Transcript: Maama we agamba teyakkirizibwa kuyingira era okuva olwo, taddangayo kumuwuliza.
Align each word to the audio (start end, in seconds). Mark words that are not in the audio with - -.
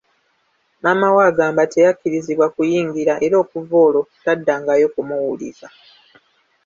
Maama 0.83 1.07
we 1.15 1.21
agamba 1.29 1.63
teyakkirizibwa 1.73 2.47
kuyingira 2.55 3.13
era 3.25 3.35
okuva 3.43 3.75
olwo, 3.85 4.01
taddangayo 4.23 4.87
kumuwuliza. 4.93 5.67